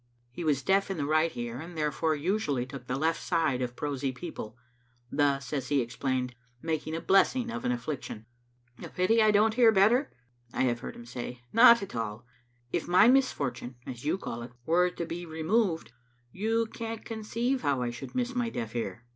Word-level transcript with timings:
He 0.31 0.43
was 0.43 0.63
deaf 0.63 0.89
in 0.89 0.97
the 0.97 1.05
right 1.05 1.37
ear, 1.37 1.59
and 1.59 1.77
therefore 1.77 2.15
usually 2.15 2.65
took 2.65 2.87
the 2.87 2.97
left 2.97 3.21
side 3.21 3.61
of 3.61 3.75
prosy 3.75 4.11
people, 4.11 4.57
thus, 5.11 5.53
as 5.53 5.67
he 5.67 5.79
explained, 5.79 6.33
making 6.59 6.95
a 6.95 6.99
blessing 7.01 7.51
of 7.51 7.65
an 7.65 7.71
af&iction. 7.71 8.25
"A 8.83 8.89
pity 8.89 9.21
I 9.21 9.29
don't 9.29 9.53
hear 9.53 9.71
better?" 9.71 10.11
I 10.51 10.63
have 10.63 10.79
heard 10.79 10.95
him 10.95 11.05
say." 11.05 11.43
Not 11.53 11.83
at 11.83 11.95
all. 11.95 12.25
If 12.71 12.87
my 12.87 13.07
misfortune, 13.09 13.75
as 13.85 14.03
you 14.03 14.17
call 14.17 14.41
it, 14.41 14.53
were 14.65 14.89
to 14.89 15.05
be 15.05 15.27
removed, 15.27 15.91
you 16.31 16.65
can't 16.65 17.05
conceive 17.05 17.61
how 17.61 17.83
I 17.83 17.91
should 17.91 18.15
miss 18.15 18.33
my 18.33 18.49
deaf 18.49 18.75
ear." 18.75 19.05